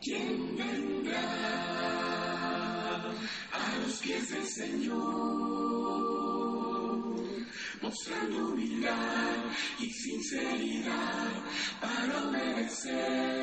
[0.00, 1.20] ¿Quién vendrá
[3.52, 5.02] a los pies del Señor?
[7.82, 9.44] Mostrando humildad
[9.80, 11.32] y sinceridad
[11.80, 13.42] para obedecer.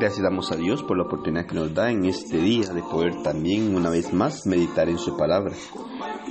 [0.00, 3.20] Gracias damos a Dios por la oportunidad que nos da en este día de poder
[3.24, 5.52] también una vez más meditar en su palabra.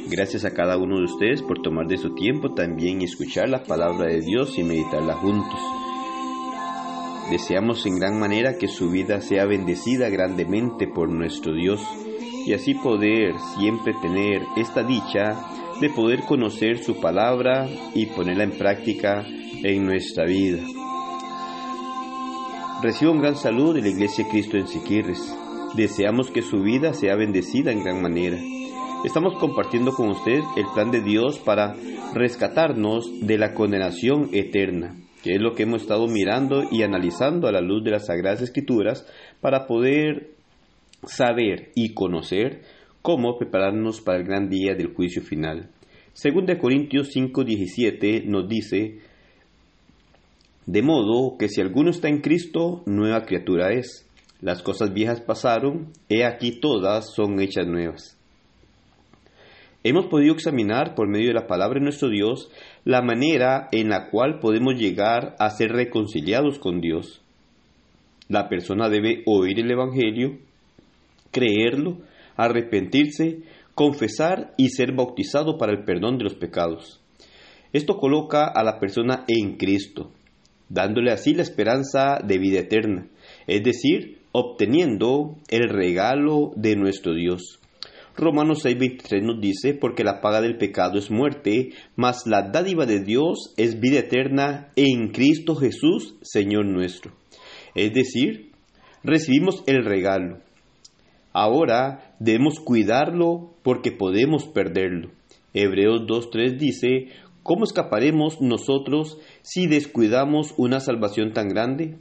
[0.09, 4.07] Gracias a cada uno de ustedes por tomar de su tiempo también escuchar la palabra
[4.07, 5.59] de Dios y meditarla juntos.
[7.29, 11.81] Deseamos en gran manera que su vida sea bendecida grandemente por nuestro Dios
[12.45, 15.37] y así poder siempre tener esta dicha
[15.81, 20.59] de poder conocer su palabra y ponerla en práctica en nuestra vida.
[22.79, 25.35] Reciba un gran saludo de la Iglesia Cristo en Siquirres.
[25.75, 28.37] Deseamos que su vida sea bendecida en gran manera.
[29.03, 31.75] Estamos compartiendo con usted el plan de Dios para
[32.13, 37.51] rescatarnos de la condenación eterna, que es lo que hemos estado mirando y analizando a
[37.51, 39.07] la luz de las Sagradas Escrituras
[39.41, 40.35] para poder
[41.03, 42.61] saber y conocer
[43.01, 45.71] cómo prepararnos para el gran día del juicio final.
[46.13, 48.99] Según de Corintios 5:17 nos dice,
[50.67, 54.05] de modo que si alguno está en Cristo, nueva criatura es.
[54.41, 58.17] Las cosas viejas pasaron, he aquí todas son hechas nuevas.
[59.83, 62.51] Hemos podido examinar por medio de la palabra de nuestro Dios
[62.83, 67.21] la manera en la cual podemos llegar a ser reconciliados con Dios.
[68.27, 70.37] La persona debe oír el Evangelio,
[71.31, 71.99] creerlo,
[72.35, 73.39] arrepentirse,
[73.73, 76.99] confesar y ser bautizado para el perdón de los pecados.
[77.71, 80.11] Esto coloca a la persona en Cristo,
[80.69, 83.07] dándole así la esperanza de vida eterna,
[83.47, 87.59] es decir, obteniendo el regalo de nuestro Dios.
[88.15, 92.99] Romanos 6:23 nos dice, porque la paga del pecado es muerte, mas la dádiva de
[92.99, 97.13] Dios es vida eterna en Cristo Jesús, Señor nuestro.
[97.75, 98.51] Es decir,
[99.03, 100.39] recibimos el regalo.
[101.31, 105.11] Ahora debemos cuidarlo porque podemos perderlo.
[105.53, 107.09] Hebreos 2:3 dice,
[107.47, 111.97] ¿cómo escaparemos nosotros si descuidamos una salvación tan grande?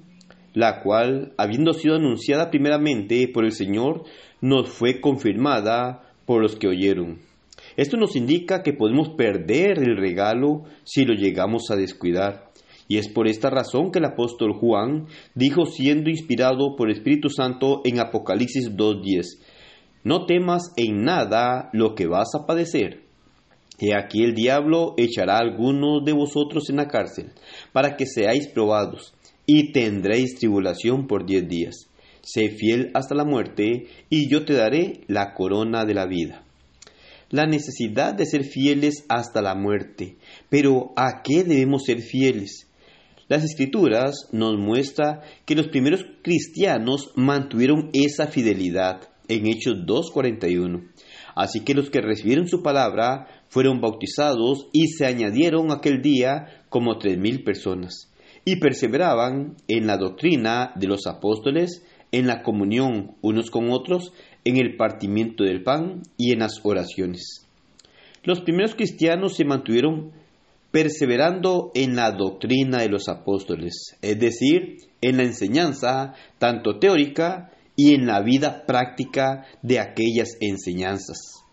[0.57, 4.05] la cual, habiendo sido anunciada primeramente por el Señor,
[4.41, 7.19] nos fue confirmada por los que oyeron.
[7.77, 12.53] Esto nos indica que podemos perder el regalo si lo llegamos a descuidar.
[12.89, 17.29] Y es por esta razón que el apóstol Juan dijo siendo inspirado por el Espíritu
[17.29, 19.25] Santo en Apocalipsis 2.10,
[20.05, 23.06] No temas en nada lo que vas a padecer.
[23.79, 27.33] He aquí el diablo echará a algunos de vosotros en la cárcel,
[27.73, 29.15] para que seáis probados,
[29.47, 31.89] y tendréis tribulación por diez días.
[32.23, 36.43] Sé fiel hasta la muerte, y yo te daré la corona de la vida.
[37.31, 40.17] La necesidad de ser fieles hasta la muerte.
[40.49, 42.69] Pero ¿a qué debemos ser fieles?
[43.29, 50.89] Las escrituras nos muestra que los primeros cristianos mantuvieron esa fidelidad en Hechos 2.41.
[51.35, 56.99] Así que los que recibieron su palabra fueron bautizados y se añadieron aquel día como
[56.99, 58.13] tres mil personas
[58.45, 64.13] y perseveraban en la doctrina de los apóstoles, en la comunión unos con otros,
[64.45, 67.47] en el partimiento del pan y en las oraciones.
[68.25, 70.13] Los primeros cristianos se mantuvieron
[70.71, 77.95] perseverando en la doctrina de los apóstoles, es decir, en la enseñanza tanto teórica y
[77.95, 81.46] en la vida práctica de aquellas enseñanzas.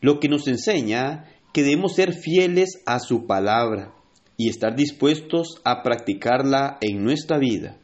[0.00, 3.96] Lo que nos enseña que debemos ser fieles a su palabra,
[4.36, 7.78] y estar dispuestos a practicarla en nuestra vida.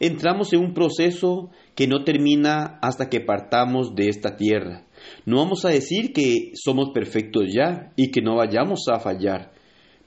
[0.00, 4.84] Entramos en un proceso que no termina hasta que partamos de esta tierra.
[5.26, 9.52] No vamos a decir que somos perfectos ya y que no vayamos a fallar,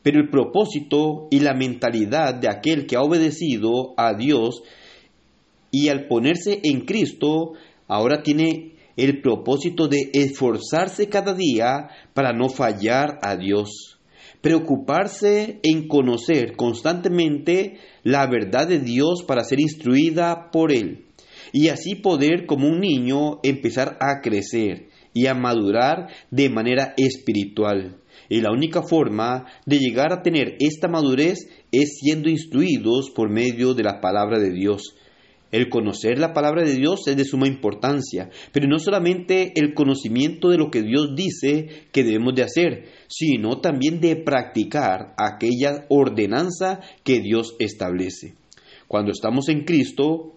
[0.01, 4.63] pero el propósito y la mentalidad de aquel que ha obedecido a Dios
[5.71, 7.53] y al ponerse en Cristo,
[7.87, 13.97] ahora tiene el propósito de esforzarse cada día para no fallar a Dios
[14.41, 21.05] preocuparse en conocer constantemente la verdad de Dios para ser instruida por Él
[21.53, 27.97] y así poder como un niño empezar a crecer y a madurar de manera espiritual.
[28.29, 33.73] Y la única forma de llegar a tener esta madurez es siendo instruidos por medio
[33.73, 34.95] de la palabra de Dios.
[35.51, 40.49] El conocer la palabra de Dios es de suma importancia, pero no solamente el conocimiento
[40.49, 46.79] de lo que Dios dice que debemos de hacer, sino también de practicar aquella ordenanza
[47.03, 48.35] que Dios establece.
[48.87, 50.35] Cuando estamos en Cristo,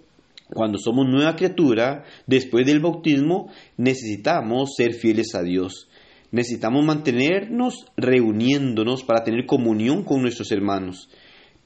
[0.52, 5.88] cuando somos nueva criatura, después del bautismo, necesitamos ser fieles a Dios.
[6.32, 11.08] Necesitamos mantenernos reuniéndonos para tener comunión con nuestros hermanos.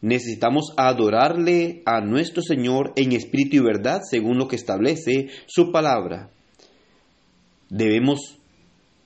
[0.00, 6.30] Necesitamos adorarle a nuestro Señor en espíritu y verdad según lo que establece su palabra.
[7.68, 8.38] Debemos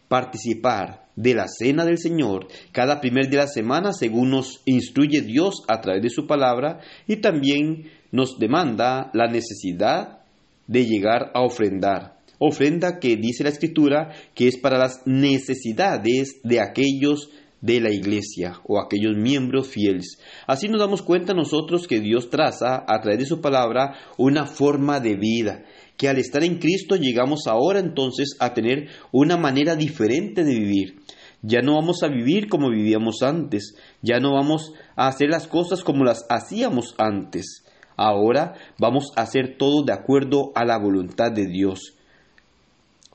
[0.09, 5.21] participar de la cena del Señor cada primer día de la semana según nos instruye
[5.23, 10.21] Dios a través de su palabra y también nos demanda la necesidad
[10.67, 16.61] de llegar a ofrendar ofrenda que dice la escritura que es para las necesidades de
[16.61, 17.31] aquellos
[17.63, 20.19] de la iglesia o aquellos miembros fieles.
[20.47, 25.01] Así nos damos cuenta nosotros que Dios traza a través de su palabra una forma
[25.01, 25.65] de vida,
[25.97, 31.01] que al estar en Cristo llegamos ahora entonces a tener una manera diferente de vivir.
[31.41, 35.83] Ya no vamos a vivir como vivíamos antes, ya no vamos a hacer las cosas
[35.83, 37.65] como las hacíamos antes.
[37.97, 41.97] Ahora vamos a hacer todo de acuerdo a la voluntad de Dios.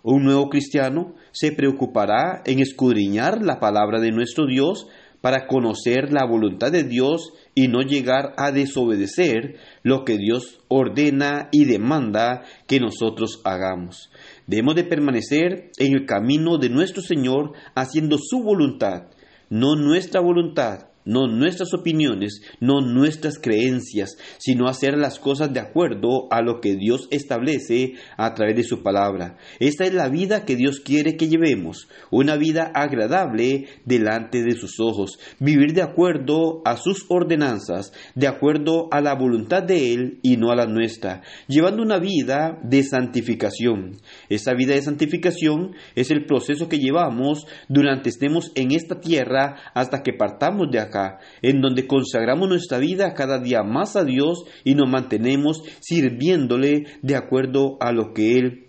[0.04, 4.88] Un nuevo cristiano se preocupará en escudriñar la palabra de nuestro Dios
[5.22, 11.50] para conocer la voluntad de Dios y no llegar a desobedecer lo que Dios ordena
[11.52, 14.12] y demanda que nosotros hagamos.
[14.46, 19.08] Debemos de permanecer en el camino de nuestro Señor haciendo su voluntad,
[19.50, 26.28] no nuestra voluntad, no nuestras opiniones, no nuestras creencias, sino hacer las cosas de acuerdo
[26.30, 29.38] a lo que Dios establece a través de su palabra.
[29.60, 34.80] Esta es la vida que Dios quiere que llevemos, una vida agradable delante de sus
[34.80, 40.36] ojos, vivir de acuerdo a sus ordenanzas, de acuerdo a la voluntad de Él y
[40.36, 43.98] no a la nuestra, llevando una vida de santificación.
[44.30, 50.04] Esa vida de santificación es el proceso que llevamos durante estemos en esta tierra hasta
[50.04, 50.97] que partamos de acá
[51.42, 57.16] en donde consagramos nuestra vida cada día más a Dios y nos mantenemos sirviéndole de
[57.16, 58.67] acuerdo a lo que Él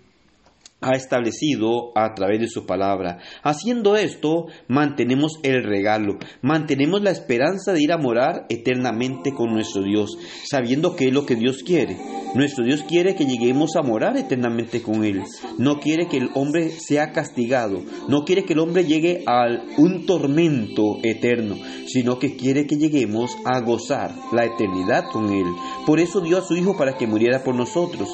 [0.80, 3.19] ha establecido a través de su palabra.
[3.42, 9.82] Haciendo esto, mantenemos el regalo, mantenemos la esperanza de ir a morar eternamente con nuestro
[9.82, 10.16] Dios,
[10.48, 11.96] sabiendo que es lo que Dios quiere.
[12.34, 15.22] Nuestro Dios quiere que lleguemos a morar eternamente con Él.
[15.58, 19.46] No quiere que el hombre sea castigado, no quiere que el hombre llegue a
[19.78, 25.46] un tormento eterno, sino que quiere que lleguemos a gozar la eternidad con Él.
[25.86, 28.08] Por eso dio a su Hijo para que muriera por nosotros.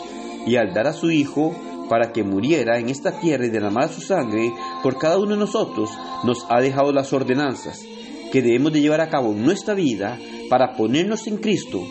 [0.47, 1.55] Y al dar a su Hijo,
[1.89, 4.53] para que muriera en esta tierra y derramara su sangre
[4.83, 5.91] por cada uno de nosotros,
[6.25, 7.85] nos ha dejado las ordenanzas
[8.33, 10.19] que debemos de llevar a cabo en nuestra vida
[10.51, 11.87] para ponernos en Cristo.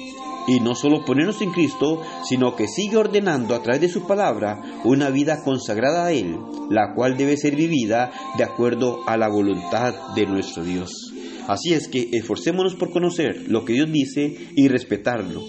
[0.45, 4.61] Y no solo ponernos en Cristo, sino que sigue ordenando a través de su palabra
[4.83, 6.37] una vida consagrada a Él,
[6.69, 11.13] la cual debe ser vivida de acuerdo a la voluntad de nuestro Dios.
[11.47, 15.43] Así es que esforcémonos por conocer lo que Dios dice y respetarlo,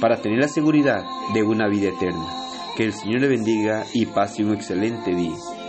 [0.00, 1.02] para tener la seguridad
[1.32, 2.49] de una vida eterna.
[2.80, 5.59] Que el Señor le bendiga y pase un excelente día.